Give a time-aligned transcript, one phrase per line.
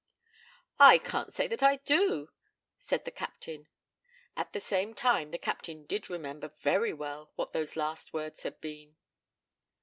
[0.79, 2.29] 'I can't say that I do,'
[2.79, 3.67] said the Captain.
[4.35, 8.59] At the same time the Captain did remember very well what those last words had
[8.59, 8.95] been.